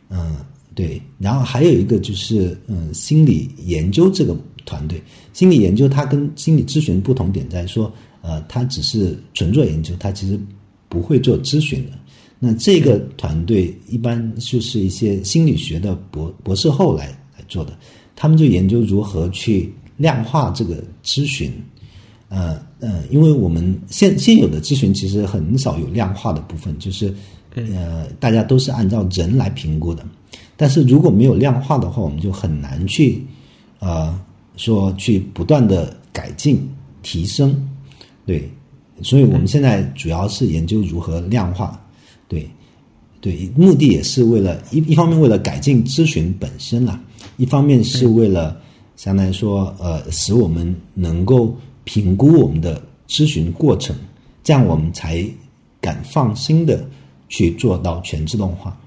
[0.10, 0.36] 嗯，
[0.76, 4.36] 对，然后还有一个就是嗯，心理研究这个
[4.66, 5.02] 团队，
[5.34, 10.40] 心理研究它跟心理咨询不同点在说，呃，它只是纯做研究，它其实
[10.90, 11.92] 不会做咨询的。
[12.40, 17.78] 那这个团队一般就是一些心理学的博博士后来来做的，
[18.16, 21.52] 他们就研究如何去量化这个咨询。
[22.30, 27.13] 呃呃，因为我们现现有的咨询其实很少有量化的部分，就是
[27.56, 30.06] 呃大家都是按照人来评估的。
[30.56, 33.24] 但是如果没有量化的话，我们就很难去
[33.80, 34.20] 呃
[34.56, 36.68] 说去不断的改进
[37.04, 37.56] 提升。
[38.26, 38.52] 对，
[39.02, 41.80] 所以我们现在主要是研究如何量化。
[42.28, 42.50] 对，
[43.22, 47.00] 对，目的也是为了一一方面为了改进咨询本身啦，
[47.38, 48.60] 一方面是为了
[48.96, 51.56] 相当于说呃使我们能够
[51.88, 53.95] 评估我们的咨询过程，
[54.43, 55.26] 这样我们才
[55.80, 56.86] 敢放心的
[57.30, 58.78] 去做到全自动化。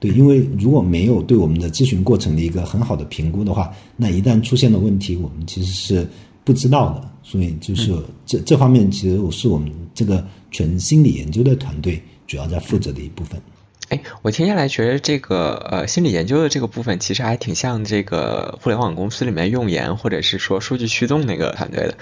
[0.00, 6.06] 对，因为如果没有对我们的咨询过程的一个很好的评估的话，那一旦出现了问题，我们其实是
[6.44, 7.08] 不知道的。
[7.22, 7.94] 所以就是
[8.26, 12.02] 这这方面，其实我是我们这个纯心理研究的团队。
[12.26, 13.42] 主要在负责的一部分。
[13.90, 21.94] 哎，我听下来觉得这个呃心理研究的这个部分，其实还挺像这个互联网公司里面用研或者是说数据驱动那个团队的。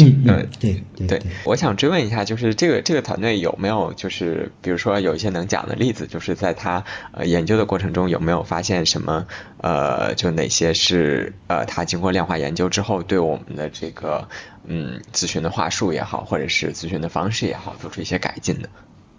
[0.00, 1.22] 嗯嗯，对对对。
[1.44, 9.26] 我想追问一下，就是这个这个团队有没有就是比如说有一些能讲的例子，就是在他呃研究的过程中有没有发现什么
[9.58, 14.26] 呃就哪些是呃他经过量化研究之后对我们的这个
[14.64, 18.68] 嗯咨询的话术也好，或者是咨询的方式也好，做出一些改进的。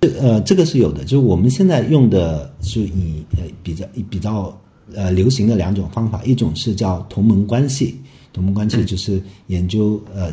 [0.01, 4.55] 呃，这个是有的，就是我们现在用的是以呃比较比较
[4.93, 7.95] 呃流行的两种方法，一种是叫同盟关系，
[8.31, 10.31] 同盟关系就是研究呃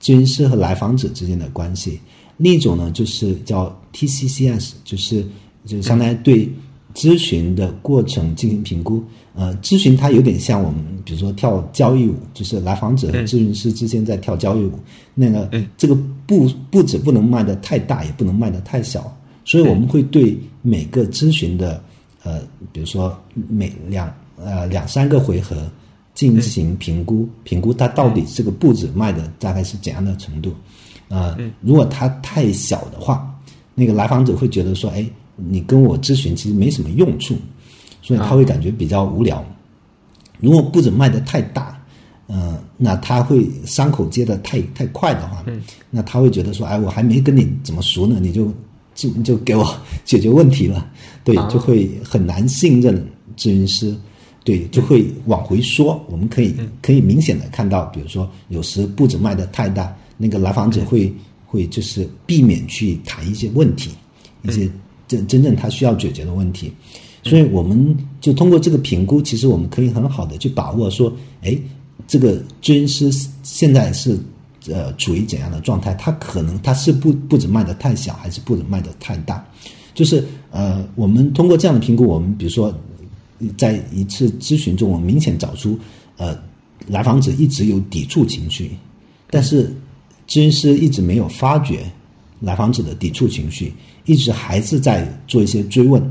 [0.00, 2.00] 咨询师和来访者之间的关系，
[2.38, 5.26] 另一种呢就是叫 TCCS，就是
[5.66, 6.50] 就相当于对
[6.94, 9.04] 咨询的过程进行评估。
[9.34, 14.72] 呃，咨询它有点像我们比如说跳交谊舞，就是来访者和咨询师之间在跳交谊舞，
[15.14, 15.94] 那个这个。
[16.30, 19.12] 布布置不能卖的太大，也不能卖的太小，
[19.44, 21.82] 所以我们会对每个咨询的
[22.22, 22.40] 呃，
[22.70, 25.68] 比如说每两呃两三个回合
[26.14, 30.54] 进行评估，评估它到底这个布置卖的大概是怎样的程度。
[31.08, 33.28] 呃，如果它太小的话，
[33.74, 37.34] 那个来访者会觉得说，哎，你跟我咨询其实没什么用处，
[38.02, 39.44] 所以他会感觉比较无聊。
[40.38, 41.76] 如果布置卖的太大，
[42.32, 48.54] 呃，那他会伤口接的太太快的话，嗯，那他会觉得说，哎，我还没跟你怎么熟呢，你就
[48.94, 50.88] 就就给我 解决问题了，
[51.24, 52.94] 对，就会很难信任
[53.36, 53.92] 咨询师，
[54.44, 56.00] 对，就会往回缩。
[56.08, 61.12] 我们可以可以明显的看到，比如说有时步子迈的太大，那个来访者会
[61.44, 63.90] 会就是避免去谈一些问题，
[64.42, 64.70] 一些
[65.08, 66.72] 真真正他需要解决的问题，
[67.24, 71.12] 所以我们就通过这个评估，其实我们可以很好的去把握说，
[71.42, 71.58] 哎。
[72.06, 73.10] 这个咨询师
[73.42, 74.18] 现在是
[74.68, 75.94] 呃处于怎样的状态？
[75.94, 79.44] 他可能他是不不止卖的太小，还是不止卖的太大？
[79.94, 82.72] 就是呃，我们通过这样的评估，我们比如说
[83.56, 85.78] 在一次咨询中，我们明显找出
[86.16, 86.38] 呃
[86.86, 88.70] 来访者一直有抵触情绪，
[89.30, 89.68] 但是
[90.28, 91.84] 咨询师一直没有发觉
[92.38, 93.72] 来访者的抵触情绪，
[94.06, 96.02] 一直还是在做一些追问。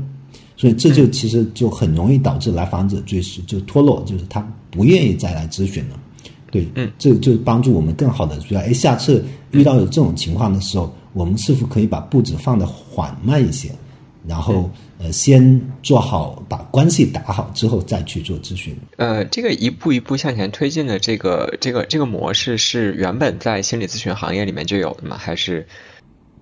[0.56, 5.98] 所以这就其实就很容易导致来访者就是就脱落，就是他不愿意再来咨询了。
[6.50, 13.70] 对，嗯，这就帮助我们更好的说，哎，下次遇到有这种情况的时候，我们是否可以把步子放的缓慢一些，
[14.26, 18.76] 然后呃，先做好把关系打好之后再去做咨询。
[18.96, 25.16] 呃，这个一步一步向前推进的这个这个这个模式是原本在心理咨询行业里面就有的吗？
[25.16, 25.64] 还是？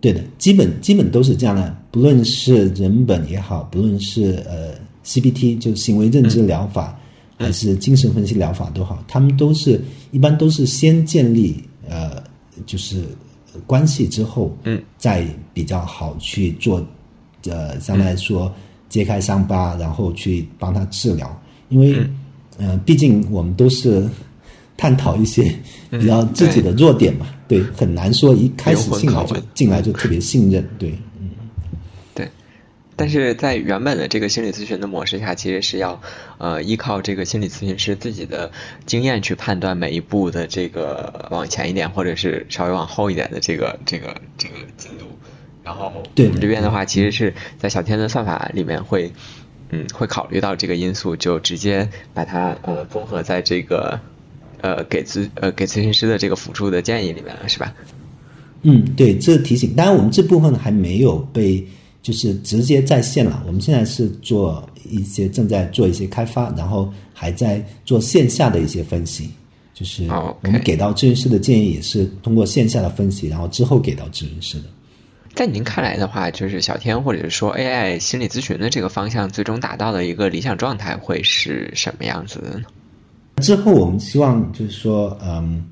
[0.00, 1.76] 对的，基本基本都是这样的。
[1.90, 4.72] 不论是人本也好，不论是呃
[5.04, 6.98] CBT 就行为认知疗法，
[7.38, 12.22] 还是精神分析疗法都好，他们都是一般都是先建立呃
[12.66, 13.05] 就是
[13.66, 16.85] 关系之后，嗯，再比较好去做
[17.44, 18.53] 呃相对来说
[18.88, 21.42] 揭开伤疤，然后去帮他治疗。
[21.68, 22.05] 因为
[22.59, 24.09] 嗯，毕竟我们都是
[24.77, 25.55] 探讨一些
[25.90, 27.27] 比较自己的弱点嘛。
[27.46, 30.66] 对，很难说一开始进来就进来就特别信任。
[30.79, 30.92] 对。
[32.98, 36.02] 但是在原本的这个心理咨询的模式下，其实是要
[36.37, 38.50] 呃依靠这个心理咨询师自己的
[38.84, 45.06] 经验去判断每一步的这个往前一点，或者是稍微往后一点的这个这个这个进度。
[45.64, 49.12] 然后我们这边的话，其实是在小天的算法里面会
[49.70, 53.98] 嗯会考虑到这个因素，就直接把它呃综合在这个。
[54.61, 57.72] 呃，给咨呃给咨询师的这个辅助的建议里面了，是吧？
[58.62, 59.72] 嗯，对，这提醒。
[59.76, 61.64] 当然，我们这部分还没有被
[62.08, 63.44] 就是直接在线了。
[63.46, 69.28] 我们现在是做一些正在做一些开发，然后还在做线下的一些分析。
[69.74, 74.64] 就是我们给到咨询师的建议也是通过线下的分析，然后之后给到咨询师的。
[75.34, 82.64] 在您看来的话，就是小天或者是说 AI 心理咨询的这个方向，最终达到的一个理想状态会是什么样子的呢？
[83.42, 85.62] 之后我们希望就是说，嗯，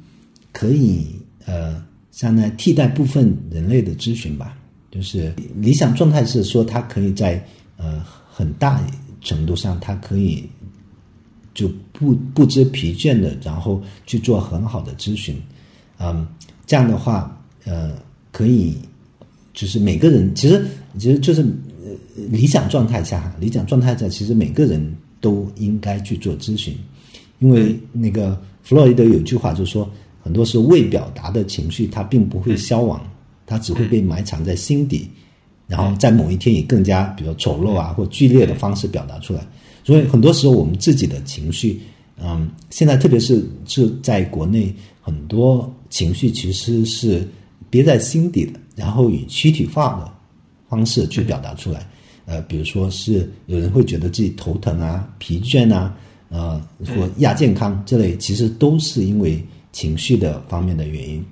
[0.53, 4.55] 可以呃，相当于替代部分人类的咨询吧。
[4.91, 7.45] 就是理想状态是说，他可以在
[7.77, 8.81] 呃很大
[9.21, 10.49] 程度上，他可以
[11.55, 15.41] 就不不知疲倦的，然后去做很好的咨询。
[15.99, 16.27] 嗯，
[16.67, 17.93] 这样的话，呃，
[18.33, 18.77] 可以。
[19.59, 20.63] 就是每个人其实
[20.99, 21.43] 其实就是
[22.29, 26.77] 理想状态下，理想状态下，其实每个人都应该去做咨询，
[27.39, 29.91] 因为那个弗洛伊德有句话就是说，
[30.23, 33.03] 很多是未表达的情绪，它并不会消亡，
[33.47, 35.09] 它只会被埋藏在心底，
[35.67, 39.47] 然后在某一天以更加比如丑陋啊或剧烈的方式表达出来。
[39.85, 41.81] 所以很多时候我们自己的情绪，
[42.21, 47.27] 嗯，现在特别是是在国内，很多情绪其实是
[47.71, 48.59] 憋在心底的。
[48.75, 50.13] 然后以躯体化的
[50.69, 51.89] 方式去表达出来，
[52.27, 55.97] 呃，比如说是有人会觉得自己头疼啊、疲倦啊，
[56.29, 61.25] 呃，或亚健康这类，其实都是因为情绪的方面的原因。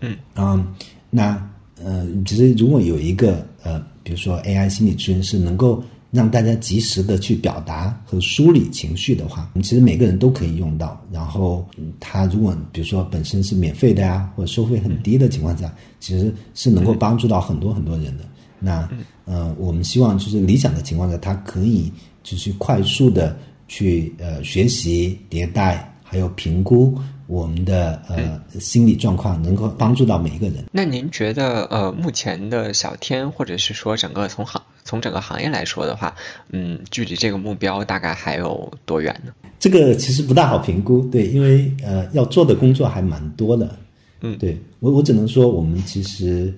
[0.00, 0.66] 嗯，啊，
[1.08, 1.47] 那
[1.84, 5.82] 呃，其实如果有一个呃，比如说 AI 心理咨询师能够。
[6.10, 10.98] 让大家及时的去表达和梳理情绪的话，其实每个人都可以用到。
[11.12, 11.68] 然后，
[12.00, 18.24] 他如果比如说本身是免费的呀，或者收费很低的情况下，其实是能够帮助到很多很多人的。
[18.58, 18.88] 那，
[19.26, 23.36] 呃，我们希望就是理想的情况下，他可以就是快速的
[23.66, 30.64] 去呃学习迭代，还有评估我们的呃心理状况，能够帮助到每一个人。
[30.72, 36.14] 那您觉得呃，目前的小天，或者是说整个从行从整个行业来说的话，
[36.48, 39.32] 嗯，距离这个目标大概还有多远呢？
[39.58, 43.78] 这个其实不大好评估，对，因为呃，要做的工作还蛮多的。
[44.22, 46.52] 嗯，对我我只能说，我们其实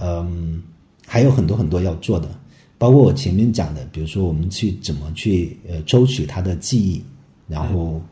[0.00, 0.60] 嗯
[1.06, 2.28] 还有很多很多要做的，
[2.76, 7.00] 包括我前面讲的，比如说我们去怎么去呃抽取他的记忆，
[7.46, 8.02] 然后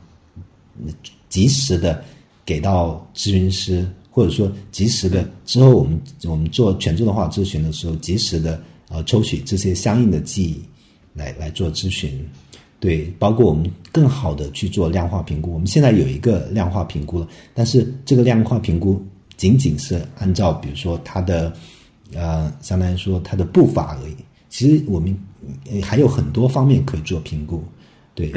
[1.29, 2.03] 及时的
[2.45, 8.61] 给到咨询师，或者说及时的之后我们我们做全自动化咨询的时候，及时的。
[8.91, 10.59] 呃，抽取这些相应的记忆
[11.13, 12.27] 来来做咨询，
[12.81, 15.53] 对，包括我们更好的去做量化评估。
[15.53, 18.99] 我们现在有一个量化评估了，但是这个量化评估
[19.37, 21.53] 仅仅是按照比如说它的
[22.15, 24.17] 呃，相当于说它的步伐而已。
[24.49, 25.15] 其实我们
[25.83, 27.63] 还有很多方面可以做评估，
[28.15, 28.33] 对，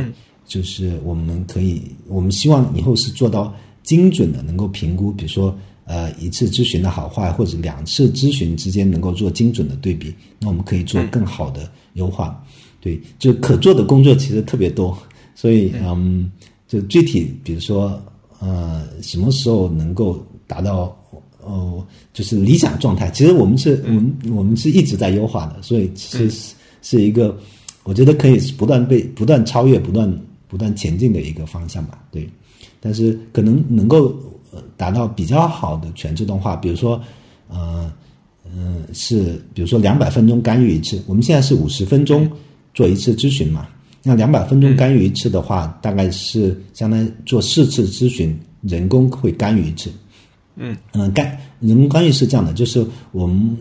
[0.51, 5.55] 就是我们可以，我们希望以后是做到精准的，能够评估，比如说。
[5.83, 12.41] 呃，一次咨询的好坏，或者两次咨询之间能够做精准的对比，那我们可以做更好的优化。
[12.79, 14.97] 对，就可做的工作其实特别多，
[15.35, 16.31] 所以嗯，
[16.65, 18.01] 就具体比如说
[18.39, 20.95] 呃，什么时候能够达到
[21.41, 27.37] 哦，就是理想状态，其实我们是我们我们是一直在优化的，所以其实是是一个
[27.83, 30.09] 我觉得可以不断被不断超越、不断
[30.51, 32.03] 不断前进的一个方向吧。
[32.11, 32.29] 对，
[32.79, 34.13] 但是可能能够。
[34.75, 37.01] 达到比较好的全自动化，比如说，
[37.47, 37.89] 呃，
[38.53, 42.29] 嗯，是比如说两百分钟干预一次，我们现在是五十分钟
[42.73, 43.69] 做一次咨询嘛？
[44.03, 49.89] 那两百分钟干预一次的话，大概是相当于做四次咨询，人工会干预一次。
[50.57, 53.57] 嗯嗯，干人工干预是这样的，就是我们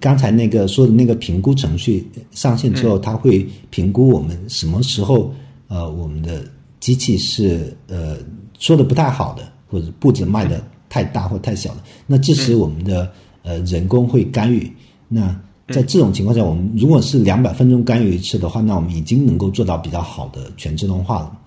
[0.00, 5.30] 刚才那个说的那个评估程序上线之后，它会评估我们什么时候
[5.72, 6.44] 呃我们的
[6.78, 8.18] 机器是呃
[8.58, 9.50] 说的不太好的。
[9.72, 13.10] 或者步子迈的太大或太小了，那这时我们的
[13.42, 14.70] 呃人工会干预。
[15.08, 15.34] 那
[15.68, 21.38] 在这种情况下，我们如果是两百分钟干预一次的话，那我们已经能够做到比较好的全自动化了。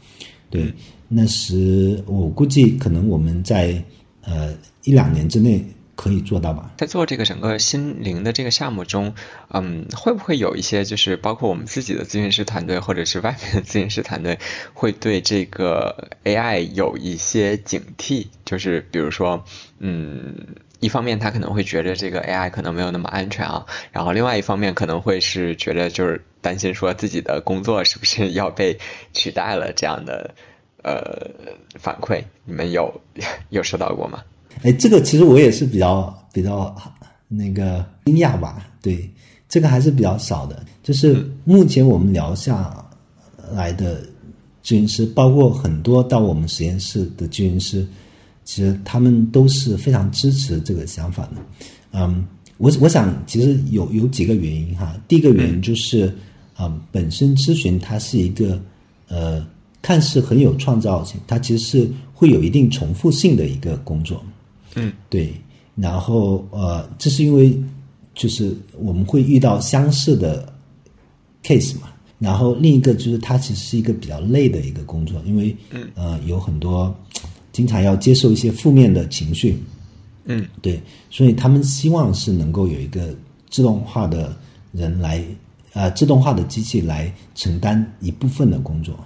[0.50, 0.74] 对，
[1.08, 3.80] 那时我估计可能我们在
[4.24, 4.52] 呃
[4.86, 5.64] 一两年之内。
[5.96, 6.72] 可以做到吗？
[6.78, 9.16] 在做这个整个心灵的这个项目中，
[9.50, 14.38] 嗯，会不会有一些就是包括我们自己的咨询师团队，或者是外面的咨询师团队，
[14.74, 18.28] 会对这个 AI 有一些警惕？
[18.44, 19.44] 就是比如说，
[19.80, 20.36] 嗯，
[20.80, 28.78] 一方面他可能会觉得这个 AI 可能没有那么安全啊，然后另外一方面可能会是觉得就是担心说自己的工作是不是要被
[29.14, 30.36] 取代了这样的
[30.84, 31.32] 呃
[31.80, 33.02] 反馈，你们有
[33.50, 34.24] 有收到过吗？
[34.62, 36.76] 哎，这个其实我也是比较比较
[37.28, 38.66] 那个惊讶吧。
[38.82, 39.10] 对，
[39.50, 40.66] 这个还是比较少的。
[40.84, 42.86] 就是目前我们聊下
[43.52, 44.02] 来的
[44.64, 47.86] 咨询师，包括很多到我们实验室的咨询师，
[48.44, 51.32] 其实他们都是非常支持这个想法的。
[51.92, 52.26] 嗯，
[52.58, 54.96] 我我想其实有有几个原因哈。
[55.08, 56.14] 第一个原因就是
[56.56, 58.62] 啊，本身咨询它是一个
[59.08, 59.46] 呃，
[59.82, 64.24] 看似很有创造性，它其实是会有一定重复性的一个工作。
[64.76, 65.34] 嗯，对。
[65.76, 67.60] 然后呃，这是因为
[68.14, 70.54] 就是我们会遇到相似的
[71.44, 71.90] case 嘛。
[72.18, 75.56] 然后另一个就是它其实是一个比较累的一个工作，因为
[75.96, 76.96] 呃有很多
[77.52, 79.58] 经常要接受一些负面的情绪，
[80.24, 83.14] 嗯，对，所以他们希望是能够有一个
[83.50, 84.34] 自动化的
[84.72, 85.22] 人来
[85.74, 88.98] 呃自动化的机器来承担一部分的工作，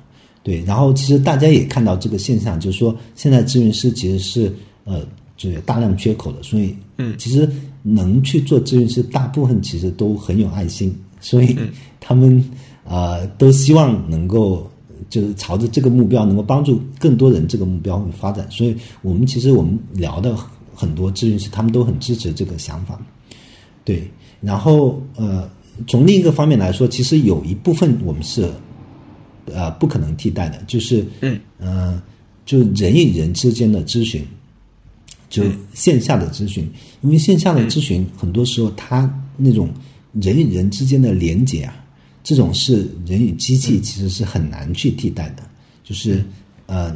[0.43, 0.63] 对。
[0.63, 5.03] 然后其实大家也看到这个现象，就是说现在咨询师其实是呃
[5.39, 7.49] 就有大量缺口的，所以嗯，其实
[7.81, 11.57] 能去做咨询师大部分其实都很有爱心，所以
[11.99, 12.43] 他们。
[12.91, 14.67] 呃，都希望能够
[15.11, 18.49] 就是朝着这个目标，能够帮助更多人这个目标会发展。
[18.49, 20.35] 所以我们其实我们聊的
[20.73, 22.99] 很多咨询师，他们都很支持这个想法。
[23.85, 24.09] 对，
[24.41, 25.47] 然后呃，
[25.85, 28.49] 从另一个方面来说，其实有一部分我们是
[29.45, 32.01] 呃不可能替代的，就是嗯呃，
[32.43, 34.25] 就人与人之间的咨询，
[35.29, 36.67] 就线下的咨询，
[37.01, 39.69] 因为线下的咨询很多时候它那种
[40.13, 41.75] 人与人之间的连接啊。
[42.21, 45.43] 这种是人与机器其实是很难去替代的，
[45.83, 46.23] 就是
[46.65, 46.93] 呃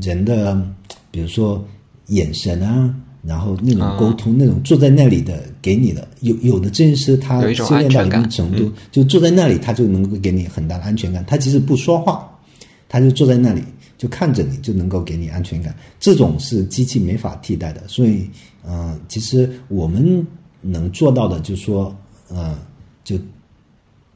[0.00, 0.62] 人的，
[1.10, 1.66] 比如说
[2.08, 11.24] 眼神啊，然后那种沟通，那种坐在那里的给你的，有有的咨询师他修炼到一定程度，就坐在那里他就能够给你很大的安全感。
[11.26, 12.30] 他其实不说话，
[12.86, 13.62] 他就坐在那里
[13.98, 15.74] 就看着你，就能够给你安全感。
[15.98, 17.86] 这种是机器没法替代的。
[17.88, 18.28] 所以，
[18.66, 20.26] 嗯，其实我们
[20.60, 21.96] 能做到的，就是说，
[22.30, 22.56] 嗯，
[23.04, 23.18] 就。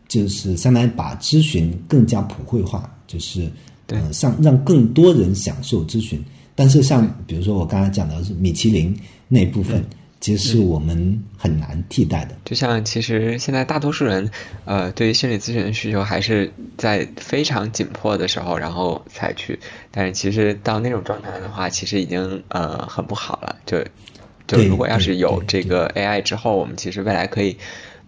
[0.09, 3.49] 就是相当于把咨询更加普惠化，就是
[3.87, 6.21] 呃，让让更多人享受咨询。
[6.57, 8.93] 但是像比如说我刚才讲的是米其林
[9.29, 9.85] 那部分，
[10.21, 12.37] 其实是我们很难替代的。
[12.45, 14.31] 就像其实现在大多数人，
[14.65, 19.59] 呃，对于心理咨询的需求还是在非常紧迫的时候，然后才去。
[19.91, 23.57] 但是其实到那种状态的话，其实已经呃很不好了。
[23.67, 23.83] 就
[24.47, 27.57] 就如果要是有这个 AI 之后，我们其实未来可以。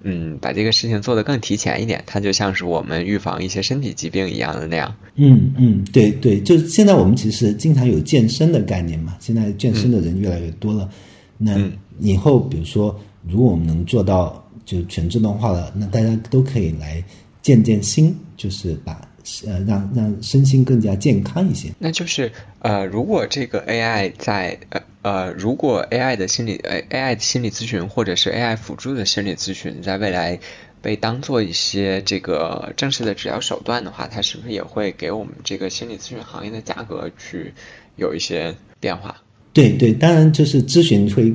[0.05, 4.93] 嗯，把这个事情做得更提前一点，它就像是我们预防一些身体疾病一样的那样。
[5.15, 10.91] 嗯嗯，对对，就现在我们其实经常有健身的概念嘛，现在健身的人越来越多了。
[11.39, 11.57] 那
[12.01, 17.03] 以后比如说，如果我们能做到就全自动化了，那大家都可以来
[17.43, 19.01] 健健心，就是把
[19.47, 21.71] 呃让让身心更加健康一些。
[21.79, 22.31] 那就是
[22.61, 24.81] 呃，如果这个 AI 在呃。
[25.03, 30.39] 呃，如果 AI 的心理呃 AI 的心理咨询或者是 AI 辅助的心理咨询，在未来
[30.81, 37.53] 被当做一些这个正式的治疗手段的话，它是不是也会给我们这个心理咨询行业的价格去
[37.97, 39.17] 有一些变化？
[39.53, 41.35] 对对，当然就是咨询会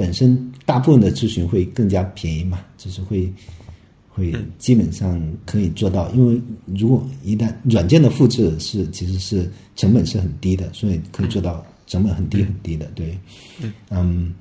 [0.00, 3.30] 本身大部分的咨询会更加便宜嘛，就是会
[4.08, 6.40] 会基本上可以做到，因为
[6.78, 11.64] 如果一旦软件的复制是其实是成本是很低的，所以可以做到。
[11.90, 13.18] 成本很低很低的，对，
[13.90, 14.32] 嗯，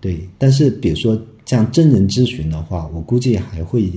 [0.00, 0.28] 对。
[0.38, 3.88] 但是比如说像真人咨询的话，我估计还会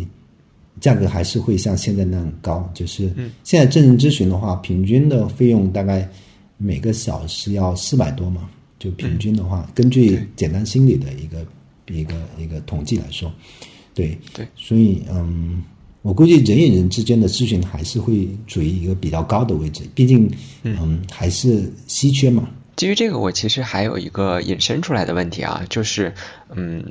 [0.79, 2.69] 价格还是会像现在那样高。
[2.71, 3.11] 就是
[3.43, 6.07] 现在真人咨询的话，平均的费用大概
[6.57, 8.47] 每个小时要四百多嘛。
[8.83, 11.45] 就平均的话，根据简单心理的一个
[11.87, 13.31] 一个一个统计来说，
[13.93, 14.45] 对对。
[14.57, 15.63] 所以嗯，
[16.01, 20.29] 我估计人与人之间的咨询还是会处于一个比较高的位置，毕竟
[20.63, 22.45] 嗯还是稀缺嘛。
[22.75, 26.13] 基于这个，我其实还有一个引申出来的问题啊，就是，
[26.53, 26.83] 嗯，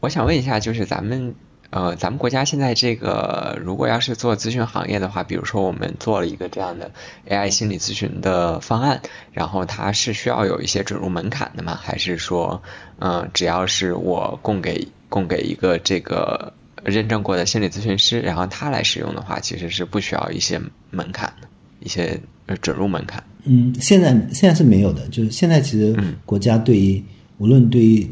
[0.00, 1.32] 我想问一下，就是咱们，
[1.70, 6.90] 呃，咱们国家现在这个，如果要是做咨询行业的话，比如说我们做了一个这样的
[7.28, 9.00] AI 心理咨询的方案，
[9.32, 11.78] 然后它是需要有一些准入门槛的吗？
[11.80, 12.60] 还是说，
[12.98, 16.52] 嗯，只要是我供给供给一个这个
[16.82, 20.60] 认证过的心理咨询师，然后他来使用的话，其实是不需要一些
[20.90, 21.46] 门槛的，
[21.78, 22.20] 一些
[22.60, 23.22] 准入门槛？
[23.44, 25.06] 嗯，现在现在是没有的。
[25.08, 25.96] 就是现在，其实
[26.26, 27.02] 国家对于
[27.38, 28.10] 无论对于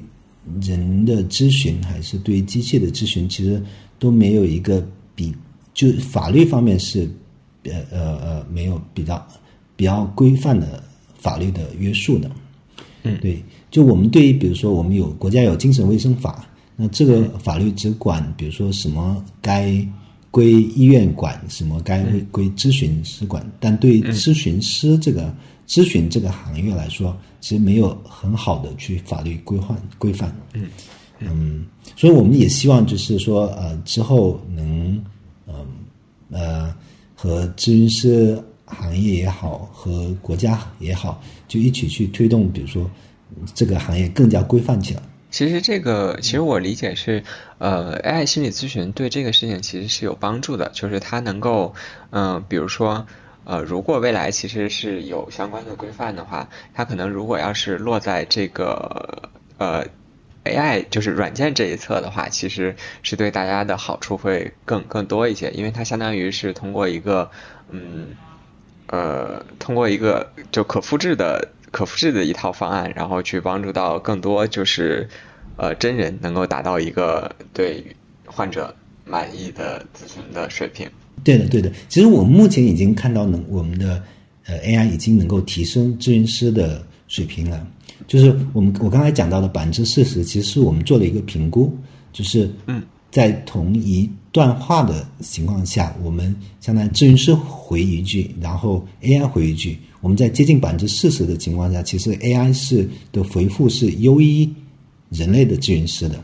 [0.61, 3.63] 人的咨询还是对机械的咨询，其实
[3.99, 5.35] 都没有一个比
[5.75, 7.09] 就法律方面是
[7.65, 9.27] 呃呃呃没有比较
[9.77, 10.83] 比较规范的
[11.19, 12.31] 法律的约束的。
[13.03, 13.43] 嗯，对。
[13.71, 16.47] 就我们对于比如说我们有国家有精神卫生法，
[16.77, 19.87] 那这个法律只管比如说什么该。
[20.31, 21.81] 归医院管什么？
[21.81, 23.45] 该归咨询师管。
[23.59, 25.35] 但对咨询师这个
[25.67, 30.35] 咨询这个行业来说，其实没有很好的去法律规范规范。
[30.53, 30.69] 嗯
[31.21, 31.67] 嗯，
[31.97, 35.03] 所以我们也希望就是说，呃，之后能，
[35.49, 35.67] 嗯
[36.31, 36.73] 呃，
[37.15, 42.89] 和咨询师行业也好和国家也好，就一起去推动，比如说
[43.55, 45.03] 这个行业更加规范起来。
[45.39, 47.23] 其实这个，其实我理解是，
[47.59, 51.77] 呃，AI 心理咨询对这个事情其实是有帮助的，就是它能够，
[52.11, 53.07] 嗯，比如说，
[53.45, 59.87] 呃，如果未来其实是有相关的规范的话，它可能如果要是落在这个，呃
[60.43, 62.75] ，AI 就是软件这一侧的话，其实
[63.05, 67.31] 是对大家的好处会更更多一些，因为它相当于是通过一个，
[67.71, 68.09] 嗯，
[68.89, 71.51] 呃，通过一个就可复制的。
[71.71, 75.07] 可复制的一套方案，然后去帮助到更多就是，
[75.59, 77.85] 呃，真人能够达到一个对
[78.25, 80.89] 患者满意的咨询的水平。
[81.25, 81.71] 对的，对的。
[81.89, 84.01] 其实我们目前已经看到，能我们的
[84.47, 87.67] 呃 AI 已经能够提升咨询师的水平了。
[88.07, 91.77] 就是我们我刚才讲到的百分之四十，其实是我们做了一个评估，
[92.13, 92.81] 就是嗯，
[93.11, 99.77] 在同一段话的情况下，我们相当于咨询师回一句，然后 AI 回一句。
[100.01, 104.49] 我们在接近百分之四十的情况下，其实 AI 是的回复是优于
[105.11, 106.23] 人类的咨询师的，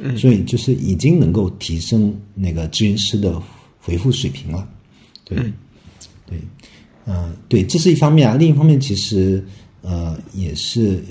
[0.00, 3.40] 嗯，所以就是已经能够提升那个咨询师的
[3.80, 4.68] 回复水平了，
[5.24, 5.36] 对，
[6.26, 6.38] 对，
[7.06, 8.36] 嗯，对，这是一方面啊。
[8.36, 9.44] 另一方面，其实
[9.82, 11.02] 呃也是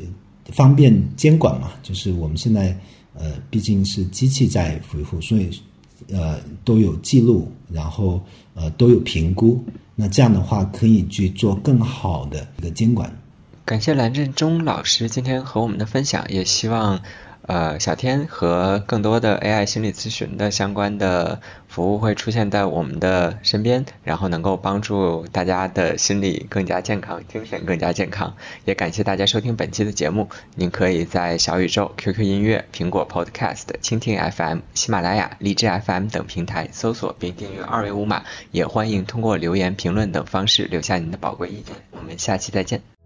[0.52, 2.78] 方便监管嘛，就是我们现在
[3.14, 5.50] 呃毕竟是机器在回复，所以
[6.10, 9.64] 呃都有记录，然后呃都有评估。
[9.96, 13.14] 那这样的话，可以去做更好的一个监管。
[13.70, 17.02] 感谢蓝振中老师今天和我们的分享，也希望。
[17.44, 28.36] 呃，小天和更多的 AI 心理咨询的相关的服务会出现在我们的身边，然后能够帮助大家的心理更加健康，精神更加健康。
[28.66, 41.76] 也感谢大家收听本期的节目，您可以在小宇宙、QQ 音乐、苹果 Podcast、蜻蜓 FM、喜马拉雅、荔枝 FM 等平台搜索并订阅二维码，也欢迎通过留言、评论等方式留下您的宝贵意见。
[41.92, 42.99] 我们下期再见。